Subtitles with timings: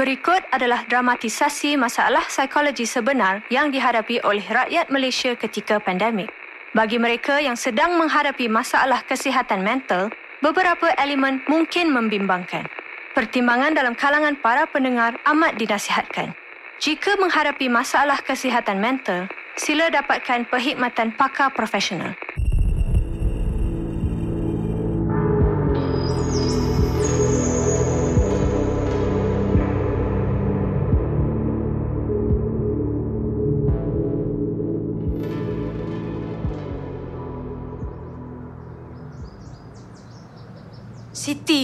[0.00, 6.32] Berikut adalah dramatisasi masalah psikologi sebenar yang dihadapi oleh rakyat Malaysia ketika pandemik.
[6.72, 10.08] Bagi mereka yang sedang menghadapi masalah kesihatan mental,
[10.40, 12.64] beberapa elemen mungkin membimbangkan.
[13.12, 16.32] Pertimbangan dalam kalangan para pendengar amat dinasihatkan.
[16.80, 19.28] Jika menghadapi masalah kesihatan mental,
[19.60, 22.16] sila dapatkan perkhidmatan pakar profesional.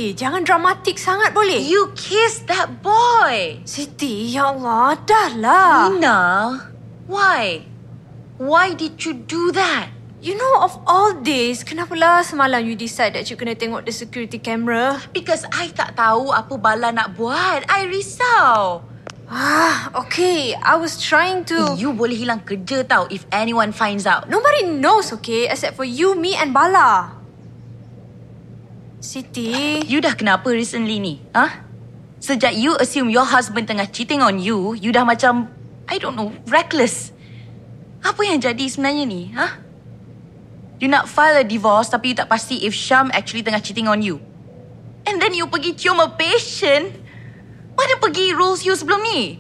[0.07, 1.59] Siti, jangan dramatik sangat boleh?
[1.67, 3.59] You kissed that boy.
[3.67, 5.91] Siti, ya Allah, dah lah.
[5.91, 6.23] Nina,
[7.11, 7.67] why?
[8.39, 9.91] Why did you do that?
[10.23, 14.39] You know, of all days, kenapalah semalam you decide that you kena tengok the security
[14.39, 15.03] camera?
[15.11, 17.67] Because I tak tahu apa bala nak buat.
[17.67, 18.87] I risau.
[19.27, 20.55] Ah, okay.
[20.55, 21.75] I was trying to...
[21.75, 24.31] You boleh hilang kerja tau if anyone finds out.
[24.31, 25.51] Nobody knows, okay?
[25.51, 27.11] Except for you, me and Bala.
[29.01, 29.83] Siti...
[29.85, 31.21] You dah kenapa recently ni?
[31.37, 31.65] Huh?
[32.21, 35.53] Sejak you assume your husband tengah cheating on you, you dah macam,
[35.87, 37.13] I don't know, reckless.
[38.01, 39.31] Apa yang jadi sebenarnya ni?
[39.37, 39.53] Huh?
[40.77, 44.05] You nak file a divorce tapi you tak pasti if Syam actually tengah cheating on
[44.05, 44.21] you.
[45.07, 46.91] And then you pergi cium a patient.
[47.79, 49.39] Mana pergi rules you sebelum ni?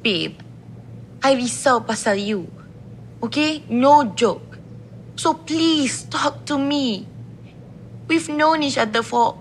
[0.00, 0.38] Babe,
[1.20, 2.46] I risau pasal you.
[3.22, 3.66] Okay?
[3.68, 4.58] No joke.
[5.18, 7.11] So please talk to me.
[8.08, 9.38] We've known each other for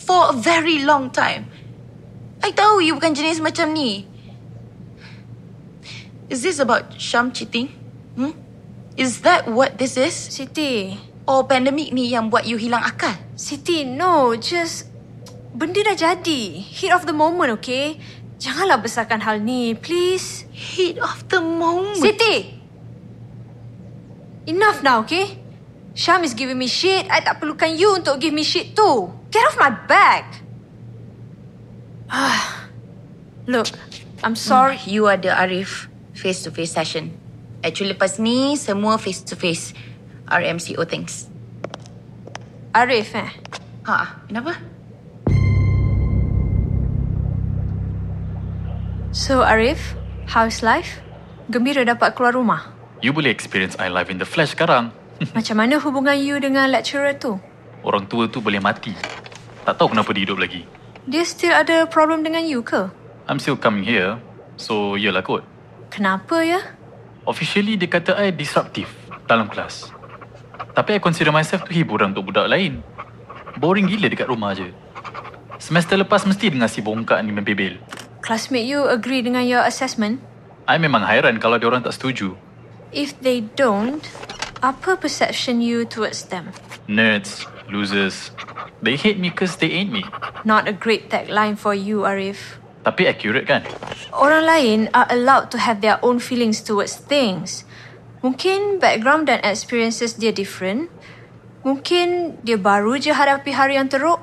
[0.00, 1.48] for a very long time.
[2.44, 4.04] I tahu you bukan jenis macam ni.
[6.26, 7.70] Is this about Syam cheating?
[8.18, 8.34] Hmm?
[8.98, 10.14] Is that what this is?
[10.14, 10.98] Siti...
[11.26, 13.14] Or pandemic ni yang buat you hilang akal?
[13.34, 14.38] Siti, no.
[14.38, 14.86] Just...
[15.54, 16.54] Benda dah jadi.
[16.62, 17.98] Heat of the moment, okay?
[18.38, 20.46] Janganlah besarkan hal ni, please.
[20.54, 21.98] Heat of the moment?
[21.98, 22.62] Siti!
[24.46, 25.40] Enough now, okay?
[25.96, 27.08] Syam is giving me shit.
[27.08, 29.08] I tak perlukan you untuk give me shit too.
[29.32, 30.44] Get off my back.
[32.12, 32.68] Ah,
[33.46, 33.70] Look,
[34.26, 34.74] I'm sorry.
[34.74, 35.86] Hmm, you ada Arif
[36.18, 37.14] face-to-face session.
[37.62, 39.70] Actually lepas ni semua face-to-face
[40.26, 41.30] RMCO things.
[42.74, 43.30] Arif eh?
[43.86, 44.58] Ha, kenapa?
[49.14, 49.94] So Arif,
[50.26, 51.00] how's life?
[51.46, 52.74] Gembira dapat keluar rumah?
[52.98, 54.90] You boleh experience I live in the flesh sekarang.
[55.32, 57.40] Macam mana hubungan you dengan lecturer tu?
[57.80, 58.92] Orang tua tu boleh mati.
[59.64, 60.68] Tak tahu kenapa dia hidup lagi.
[61.08, 62.90] Dia still ada problem dengan you ke?
[63.30, 64.20] I'm still coming here.
[64.60, 65.44] So, yelah kot.
[65.88, 66.60] Kenapa ya?
[67.24, 68.90] Officially, dia kata I disruptive
[69.24, 69.90] dalam kelas.
[70.76, 72.84] Tapi I consider myself tu hiburan untuk budak lain.
[73.56, 74.68] Boring gila dekat rumah je.
[75.56, 77.80] Semester lepas mesti dengar si bongkak ni membebel.
[78.20, 80.20] Classmate you agree dengan your assessment?
[80.68, 82.36] I memang hairan kalau dia orang tak setuju.
[82.92, 84.04] If they don't,
[84.62, 86.52] apa perception you towards them?
[86.88, 88.30] Nerds, losers.
[88.80, 90.04] They hate me cause they ain't me.
[90.44, 92.60] Not a great tagline for you, Arif.
[92.86, 93.66] Tapi accurate kan?
[94.14, 97.66] Orang lain are allowed to have their own feelings towards things.
[98.22, 100.88] Mungkin background dan experiences dia different.
[101.66, 104.22] Mungkin dia baru je hadapi hari yang teruk.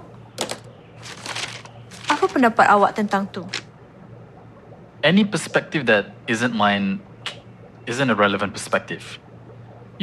[2.08, 3.44] Apa pendapat awak tentang tu?
[5.04, 7.04] Any perspective that isn't mine
[7.84, 9.20] isn't a relevant perspective.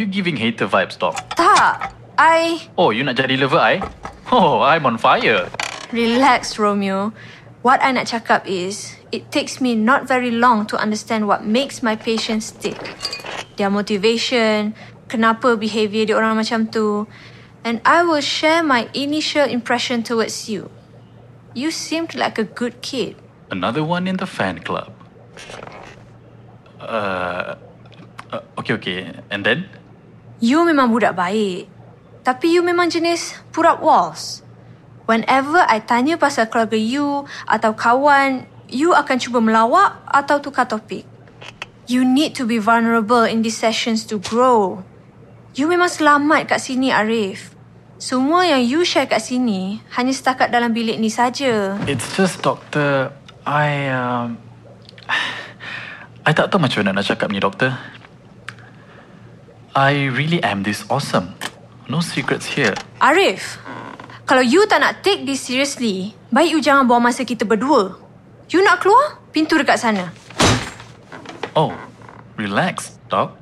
[0.00, 1.20] You giving hater vibes, dog.
[1.36, 1.92] Tak.
[2.16, 2.72] I...
[2.80, 3.84] Oh, you nak jadi lover I?
[4.32, 5.52] Oh, I'm on fire.
[5.92, 7.12] Relax, Romeo.
[7.60, 11.84] What I nak cakap is, it takes me not very long to understand what makes
[11.84, 12.80] my patients tick.
[13.60, 14.72] Their motivation,
[15.12, 17.04] kenapa behaviour dia orang macam tu.
[17.60, 20.72] And I will share my initial impression towards you.
[21.52, 23.20] You seemed like a good kid.
[23.52, 24.96] Another one in the fan club.
[26.80, 27.60] Uh,
[28.32, 29.12] uh, okay, okay.
[29.28, 29.68] And then?
[30.40, 31.68] You memang budak baik.
[32.24, 34.40] Tapi you memang jenis put up walls.
[35.04, 41.04] Whenever I tanya pasal keluarga you atau kawan, you akan cuba melawak atau tukar topik.
[41.84, 44.80] You need to be vulnerable in these sessions to grow.
[45.52, 47.52] You memang selamat kat sini, Arif.
[48.00, 51.76] Semua yang you share kat sini hanya setakat dalam bilik ni saja.
[51.84, 53.12] It's just, Doctor,
[53.44, 54.40] I, um,
[56.24, 57.99] I tak tahu macam mana nak cakap ni, Doctor.
[59.70, 61.30] I really am this awesome.
[61.86, 62.74] No secrets here.
[62.98, 63.54] Arif,
[64.26, 67.94] kalau you tak nak take this seriously, baik you jangan buang masa kita berdua.
[68.50, 69.22] You nak keluar?
[69.30, 70.10] Pintu dekat sana.
[71.54, 71.70] Oh,
[72.34, 73.38] relax, Doc.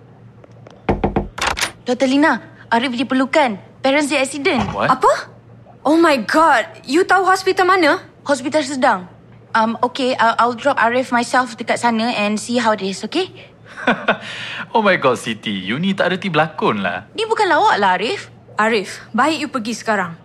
[1.89, 2.05] Dr.
[2.05, 3.81] Lina, Arif diperlukan.
[3.81, 4.69] Parents dia accident.
[4.77, 4.93] What?
[4.93, 5.33] Apa?
[5.81, 8.05] Oh my god, you tahu hospital mana?
[8.29, 9.09] Hospital sedang.
[9.57, 13.33] Um, okay, I'll, I'll drop Arif myself dekat sana and see how it is, okay?
[14.75, 15.53] oh my god, Siti.
[15.53, 17.09] You ni tak reti berlakon lah.
[17.15, 18.29] Ni bukan lawak lah, Arif.
[18.59, 20.19] Arif, baik you pergi sekarang.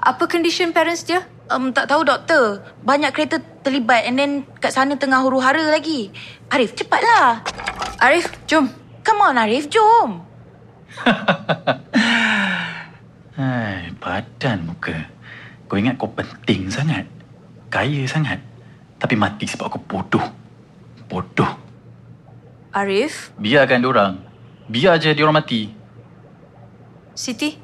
[0.00, 1.24] Apa condition parents dia?
[1.52, 2.64] Um, tak tahu, doktor.
[2.80, 6.08] Banyak kereta terlibat and then kat sana tengah huru-hara lagi.
[6.48, 7.44] Arif, cepatlah.
[8.00, 8.72] Arif, jom.
[9.04, 10.24] Come on, Arif, jom.
[13.38, 14.96] Hai, badan muka.
[15.68, 17.04] Kau ingat kau penting sangat.
[17.68, 18.40] Kaya sangat.
[18.96, 20.22] Tapi mati sebab kau bodoh.
[20.22, 20.43] Bodoh.
[22.74, 24.18] Arif, Biarkan diorang.
[24.66, 25.70] Biar je diorang mati.
[27.14, 27.54] Siti,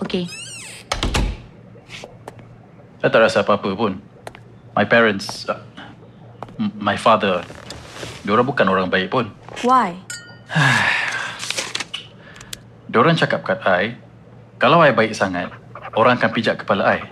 [0.00, 0.24] Okay.
[3.04, 4.00] Saya tak rasa apa-apa pun.
[4.72, 5.60] My parents, uh,
[6.80, 7.44] my father,
[8.24, 9.28] diorang bukan orang baik pun.
[9.60, 9.92] why?
[12.90, 14.00] Diorang cakap kat I,
[14.56, 15.52] kalau I baik sangat,
[15.92, 17.04] orang akan pijak kepala I.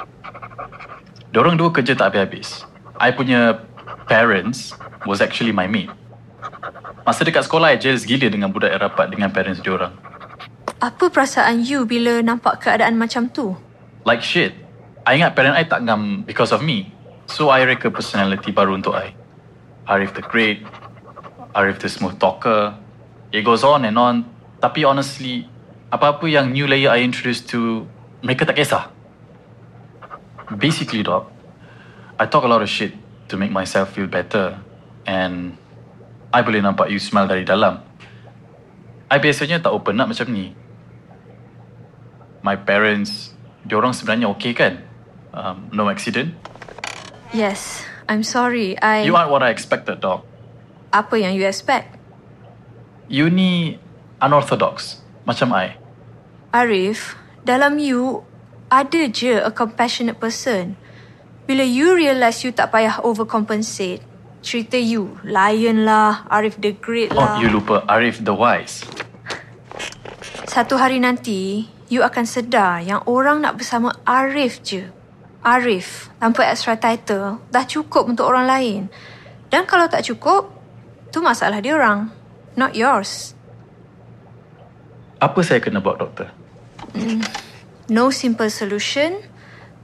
[1.28, 2.64] Diorang dua kerja tak habis-habis.
[2.96, 3.60] I punya
[4.08, 4.72] parents
[5.04, 5.92] was actually my mate.
[7.08, 9.96] Masa dekat sekolah, I jealous gila dengan budak yang rapat dengan parents diorang.
[10.76, 13.56] Apa perasaan you bila nampak keadaan macam tu?
[14.04, 14.52] Like shit.
[15.08, 16.92] I ingat parent I tak ngam because of me.
[17.24, 19.16] So I reka personality baru untuk I.
[19.88, 20.68] Arif the Great.
[21.56, 22.76] Arif the Smooth Talker.
[23.32, 24.28] It goes on and on.
[24.60, 25.48] Tapi honestly,
[25.88, 27.88] apa-apa yang new layer I introduced to,
[28.20, 28.92] mereka tak kisah.
[30.60, 31.32] Basically, dog,
[32.20, 32.92] I talk a lot of shit
[33.32, 34.60] to make myself feel better.
[35.08, 35.56] And
[36.28, 37.80] I boleh nampak you smile dari dalam.
[39.08, 40.52] I biasanya tak open up macam ni.
[42.44, 43.32] My parents,
[43.64, 44.84] diorang sebenarnya okay kan?
[45.32, 46.36] Um, no accident?
[47.32, 48.76] Yes, I'm sorry.
[48.80, 49.08] I...
[49.08, 50.24] You aren't what I expected, dog.
[50.92, 51.96] Apa yang you expect?
[53.08, 53.80] You ni
[54.20, 55.76] unorthodox, macam I.
[56.52, 58.24] Arif, dalam you,
[58.68, 60.76] ada je a compassionate person.
[61.48, 64.04] Bila you realise you tak payah overcompensate,
[64.42, 67.38] cerita you, lion lah, Arif the great Oh, lah.
[67.42, 68.86] you lupa Arif the Wise.
[70.48, 74.88] Satu hari nanti, you akan sedar yang orang nak bersama Arif je.
[75.44, 78.80] Arif, tanpa extra title, dah cukup untuk orang lain.
[79.48, 80.50] Dan kalau tak cukup,
[81.14, 82.10] tu masalah dia orang.
[82.58, 83.38] Not yours.
[85.22, 86.30] Apa saya kena buat, doktor?
[87.88, 89.22] No simple solution,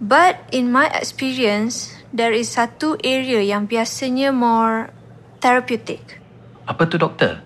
[0.02, 4.94] but in my experience, there is satu area yang biasanya more
[5.42, 6.22] therapeutic.
[6.70, 7.42] Apa tu, doktor?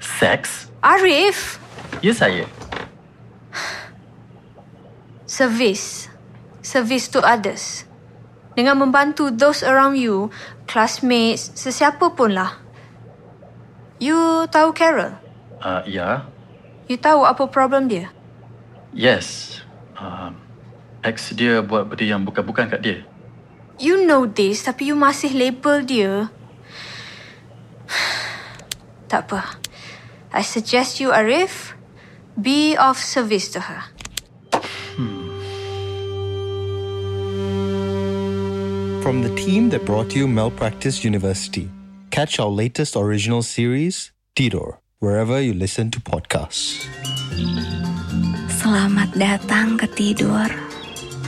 [0.00, 0.72] Seks?
[0.80, 1.60] Arif,
[2.00, 2.48] Ya saya.
[5.28, 6.08] service.
[6.64, 7.84] Service to others.
[8.56, 10.32] Dengan membantu those around you,
[10.64, 12.56] classmates, sesiapa pun lah.
[14.00, 15.20] You tahu Carol?
[15.60, 16.24] Uh, ya.
[16.88, 18.08] You tahu apa problem dia?
[18.96, 19.60] Yes.
[19.94, 20.40] Um,
[21.04, 22.98] ex dia buat benda yang bukan-bukan kat dia.
[23.80, 26.28] You know this tapi you masih label dia.
[29.08, 29.56] tak apa.
[30.36, 31.72] I suggest you Arif
[32.36, 33.88] be of service to her.
[35.00, 35.32] Hmm.
[39.00, 41.72] From the team that brought you Malpractice University,
[42.12, 46.84] catch our latest original series, Tidor, wherever you listen to podcasts.
[48.60, 50.52] Selamat datang ke Tidur.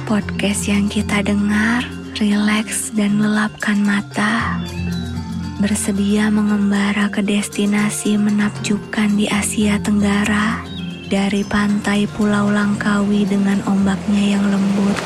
[0.05, 4.61] Podcast yang kita dengar, rileks dan lelapkan mata.
[5.63, 10.65] Bersedia mengembara ke destinasi menakjubkan di Asia Tenggara.
[11.07, 14.97] Dari pantai Pulau Langkawi dengan ombaknya yang lembut.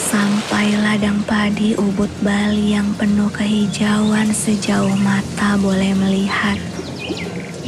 [0.00, 6.58] Sampai ladang padi ubud Bali yang penuh kehijauan sejauh mata boleh melihat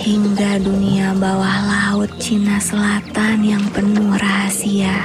[0.03, 4.99] hingga dunia bawah laut Cina Selatan yang penuh rahasia.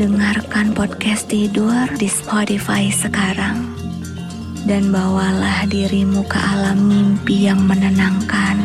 [0.00, 3.76] Dengarkan podcast tidur di Spotify sekarang
[4.64, 8.64] dan bawalah dirimu ke alam mimpi yang menenangkan.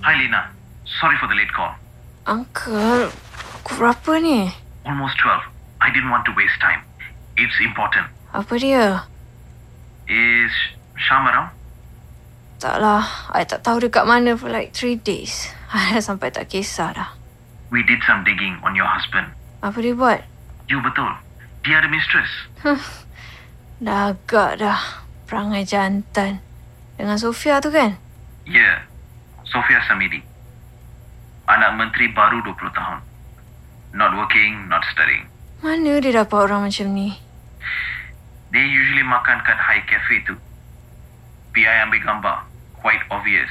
[0.00, 0.48] Hi Lina.
[0.88, 1.76] Sorry for the late call.
[2.24, 3.12] Uncle,
[3.68, 4.48] pukul berapa ni?
[4.88, 5.44] Almost 12.
[5.84, 6.80] I didn't want to waste time.
[7.36, 8.08] It's important.
[8.32, 9.11] Apa dia?
[10.10, 10.52] Is
[10.98, 11.54] Sham around?
[12.62, 13.02] Taklah,
[13.34, 15.50] I tak tahu dekat mana for like three days.
[15.74, 17.10] I dah sampai tak kisah dah.
[17.74, 19.32] We did some digging on your husband.
[19.64, 20.20] Apa dia buat?
[20.68, 21.08] You betul.
[21.62, 22.28] Dia ada mistress.
[23.86, 24.78] Dah agak dah.
[25.26, 26.44] Perangai jantan.
[27.00, 27.96] Dengan Sofia tu kan?
[28.44, 28.84] Yeah.
[29.48, 30.20] Sofia Samidi.
[31.48, 33.00] Anak menteri baru 20 tahun.
[33.96, 35.26] Not working, not studying.
[35.64, 37.16] Mana dia dapat orang macam ni?
[38.52, 40.36] They usually makan kat high cafe tu.
[41.56, 42.44] PI ambil gambar.
[42.84, 43.48] Quite obvious.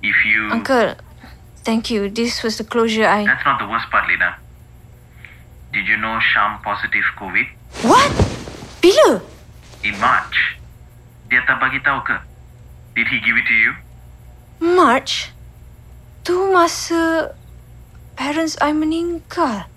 [0.00, 0.48] If you...
[0.48, 0.96] Uncle,
[1.68, 2.08] thank you.
[2.08, 3.28] This was the closure I...
[3.28, 4.40] That's not the worst part, Lena.
[5.72, 7.44] Did you know Sham positive COVID?
[7.84, 8.08] What?
[8.80, 9.20] Bila?
[9.84, 10.56] In March.
[11.28, 12.16] Dia tak bagi tahu ke?
[12.96, 13.72] Did he give it to you?
[14.60, 15.32] March?
[16.24, 17.32] Tu masa
[18.14, 19.68] parents I meninggal.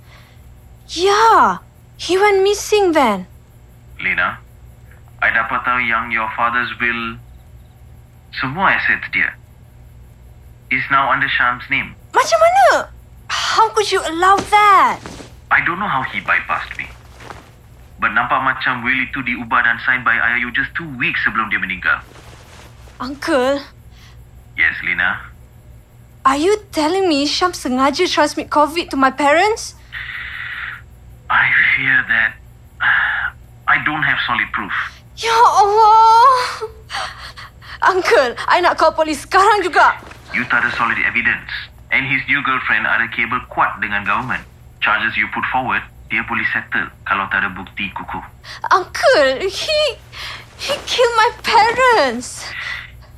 [0.87, 1.59] Ya,
[1.97, 3.25] he went missing then.
[3.97, 4.37] Lena,
[5.25, 7.17] I dapat tahu yang your father's will,
[8.37, 9.33] semua assets dia,
[10.69, 11.97] is now under Sham's name.
[12.13, 12.93] Macam mana?
[13.33, 15.01] How could you allow that?
[15.49, 16.85] I don't know how he bypassed me.
[17.97, 21.57] But nampak macam will itu diubah dan signed by you just two weeks sebelum dia
[21.57, 22.05] meninggal.
[23.01, 23.65] Uncle,
[24.53, 25.25] Yes, Lena.
[26.21, 29.73] are you telling me Syam sengaja transmit COVID to my parents?
[31.33, 32.37] I fear that
[33.65, 34.94] I don't have solid proof.
[35.15, 36.67] Ya Allah.
[37.87, 39.95] Uncle, I nak call polis sekarang juga.
[40.35, 41.47] You tak ada solid evidence.
[41.95, 44.43] And his new girlfriend ada kabel kuat dengan government.
[44.83, 45.79] Charges you put forward,
[46.11, 48.23] dia boleh settle kalau tak ada bukti kukuh.
[48.75, 49.79] Uncle, he...
[50.55, 52.47] He killed my parents.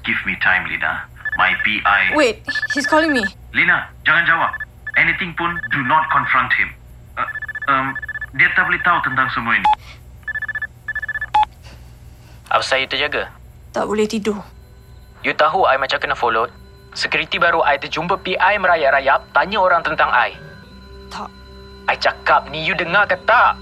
[0.02, 1.06] Give me time, Lina.
[1.38, 2.18] My PI...
[2.18, 2.42] Wait,
[2.74, 3.22] he's calling me.
[3.54, 4.52] Lina, jangan jawab.
[4.98, 6.70] Anything pun, do not confront him.
[7.14, 7.30] Uh,
[7.70, 7.94] um,
[8.38, 9.70] dia tak boleh tahu tentang semua ini.
[12.48, 13.28] Apa saya terjaga?
[13.76, 14.40] Tak boleh tidur.
[15.20, 16.48] You tahu I macam kena follow?
[16.96, 20.32] Security baru I terjumpa PI merayap-rayap tanya orang tentang I.
[21.12, 21.28] Tak.
[21.92, 23.60] I cakap ni you dengar ke tak?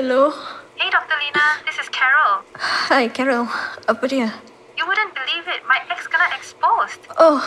[0.03, 0.35] Hello.
[0.75, 1.15] Hey, Dr.
[1.15, 2.43] Lina, this is Carol.
[2.91, 3.47] Hi, Carol.
[3.87, 4.35] Apa dia?
[4.75, 5.63] You wouldn't believe it.
[5.63, 6.99] My ex got exposed.
[7.15, 7.39] Oh,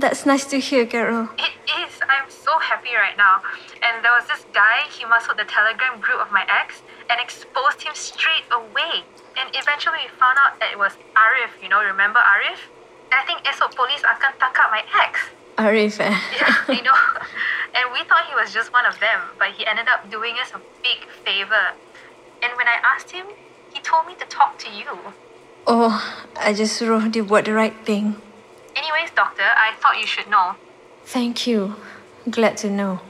[0.00, 1.28] that's nice to hear, Carol.
[1.36, 1.52] It
[1.84, 1.92] is.
[2.08, 3.44] I'm so happy right now.
[3.84, 6.80] And there was this guy, he masuk the telegram group of my ex
[7.12, 9.04] and exposed him straight away.
[9.36, 12.72] And eventually we found out that it was Arif, you know, remember Arif?
[13.12, 15.28] And I think esok police akan tangkap my ex.
[15.58, 16.16] Arif, eh?
[16.40, 16.94] Yeah, you know.
[17.74, 20.52] And we thought he was just one of them, but he ended up doing us
[20.54, 21.72] a big favor.
[22.42, 23.26] And when I asked him,
[23.72, 24.86] he told me to talk to you.
[25.66, 25.94] Oh,
[26.36, 28.16] I just suruh dia buat the right thing.
[28.74, 30.56] Anyways, doctor, I thought you should know.
[31.04, 31.76] Thank you.
[32.28, 33.00] Glad to know.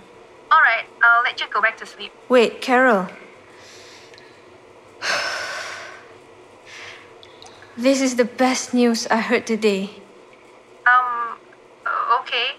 [0.52, 2.12] Alright, I'll let you go back to sleep.
[2.28, 3.08] Wait, Carol.
[7.72, 10.01] This is the best news I heard today.
[12.22, 12.54] Okay.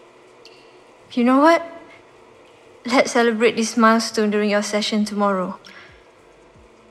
[1.13, 1.63] You know what?
[2.86, 5.55] Let's celebrate this milestone during your session tomorrow.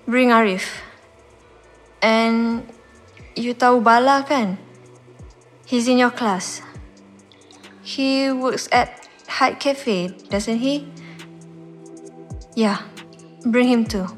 [0.09, 0.81] Bring Arif.
[2.01, 2.65] And
[3.37, 4.57] you tahu Bala kan?
[5.69, 6.65] He's in your class.
[7.85, 10.89] He works at Hyde Cafe, doesn't he?
[12.57, 12.81] Yeah,
[13.45, 14.09] bring him too.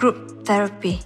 [0.00, 1.04] Group therapy.